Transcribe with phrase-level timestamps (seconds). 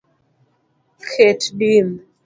[1.11, 1.89] Ket dim